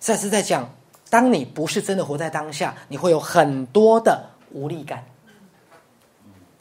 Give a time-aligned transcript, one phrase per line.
[0.00, 0.68] 赛斯在讲，
[1.10, 5.04] 当你不是真的活在当下，你会有很多的无力感，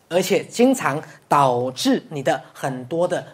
[0.09, 3.25] 而且经常导致你的很多的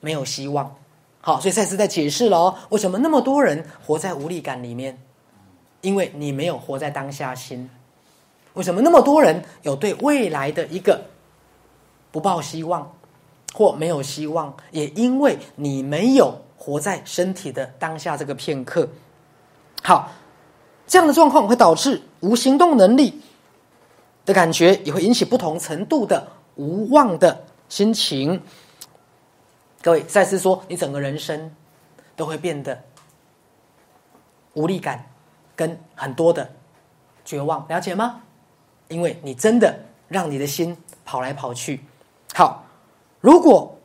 [0.00, 0.76] 没有希望。
[1.22, 4.98] 好，所以赛斯在解释了哦，为什么那么多人活在无力感里面？
[5.80, 7.70] 因为你没有活在当下心。
[8.52, 11.06] 为什么那么多人有对未来的一个
[12.10, 12.94] 不抱希望
[13.54, 14.54] 或没有希望？
[14.72, 18.86] 也因为你没有活在身体的当下这个片刻。
[19.82, 20.10] 好，
[20.86, 23.20] 这样的状况会导致无行动能力
[24.24, 28.40] 的感觉，也会引起不同程度的无望的心情。
[29.82, 31.50] 各位，赛斯说，你整个人生
[32.14, 32.80] 都会变得
[34.54, 35.04] 无力感，
[35.56, 36.48] 跟很多的
[37.24, 38.20] 绝望，了解吗？
[38.88, 39.76] 因为你真的
[40.06, 41.84] 让你的心跑来跑去。
[42.34, 42.64] 好，
[43.20, 43.76] 如果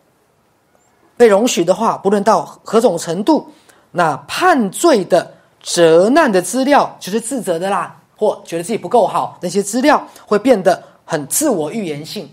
[1.15, 3.51] 被容许的话，不论到何种程度，
[3.89, 12.29] 那判罪的、责难的资料，就是自责的啦，或觉得自己不够好，那些资料会变得很自我预言性，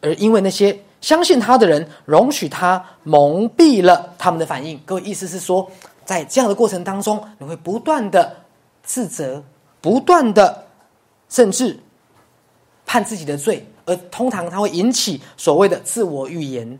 [0.00, 0.78] 而因为那些。
[1.00, 4.80] 相信他的人，容许他蒙蔽了他们的反应。
[4.86, 5.70] 各位，意思是说，
[6.02, 8.34] 在这样的过程当中，你会不断的
[8.82, 9.44] 自责，
[9.82, 10.64] 不断的
[11.28, 11.78] 甚至
[12.86, 16.78] 判自己的罪，而通常它会引起所谓的自我预言，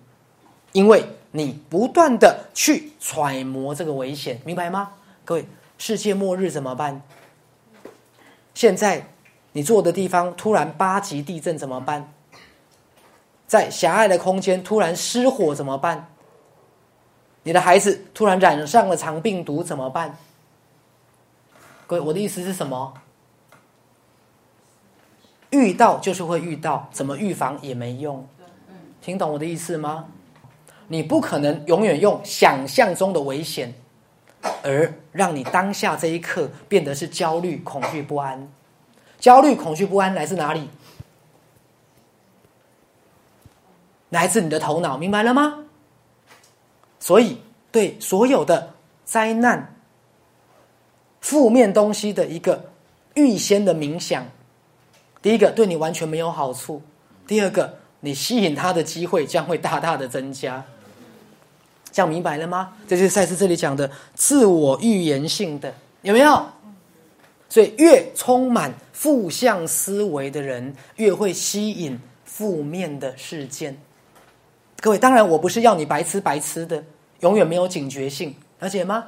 [0.73, 4.89] 因为你不断的去揣摩这个危险，明白吗？
[5.25, 5.47] 各位，
[5.78, 7.03] 世界末日怎么办？
[8.53, 9.06] 现在
[9.53, 12.12] 你坐的地方突然八级地震怎么办？
[13.47, 16.08] 在狭隘的空间突然失火怎么办？
[17.42, 20.17] 你的孩子突然染上了肠病毒怎么办？
[21.86, 22.95] 各位，我的意思是什么？
[25.50, 28.27] 遇到就是会遇到，怎么预防也没用。
[29.00, 30.06] 听懂我的意思吗？
[30.89, 33.72] 你不可能永远用想象中的危险，
[34.62, 38.48] 而让你当下这一刻变得是焦虑、恐惧、不安。
[39.19, 40.69] 焦虑、恐惧、不安来自哪里？
[44.11, 45.64] 来自你的头脑，明白了吗？
[47.01, 47.41] 所以，
[47.73, 48.74] 对所有的
[49.05, 49.74] 灾难、
[51.20, 52.70] 负面东西的一个
[53.14, 54.24] 预先的冥想，
[55.20, 56.80] 第一个对你完全没有好处；
[57.27, 60.64] 第二个，你吸引他的机会将会大大的增加。
[61.95, 62.73] 这样明白了吗？
[62.89, 65.73] 这就是赛斯这里讲的自我预言性的，
[66.03, 66.45] 有没有？
[67.49, 73.79] 所以，越充满负向思维的人，越会吸引负面的事件。
[74.81, 76.83] 各位，当然我不是要你白吃白吃的，
[77.21, 79.05] 永远没有警觉性，了解吗？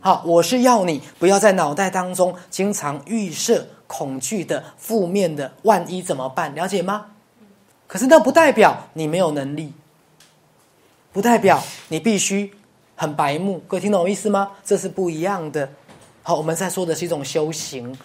[0.00, 6.52] 好，我是要你不要在脑袋当中经常预设恐惧的、负面的，万一怎么办？
[6.56, 7.06] 了解吗？
[7.86, 9.72] 可是那不代表你没有能力，
[11.16, 12.52] 不代表你必须
[12.94, 13.62] 很白目。
[13.66, 14.50] 各位听懂我意思吗？
[14.62, 15.66] 这是不一样的。
[16.22, 17.96] 好，我们在说的是一种修行。